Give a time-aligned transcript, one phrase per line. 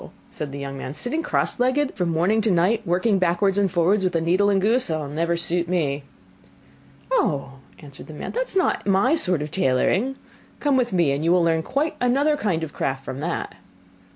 [0.31, 4.03] said the young man; 'sitting cross legged from morning to night, working backwards and forwards
[4.03, 6.03] with a needle and goose, will never suit me.'
[7.11, 10.15] 'Oh!' answered the man, 'that is not my sort of tailoring;
[10.59, 13.53] come with me, and you will learn quite another kind of craft from that.